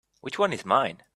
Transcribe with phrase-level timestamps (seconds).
[0.21, 1.03] Which one is mine?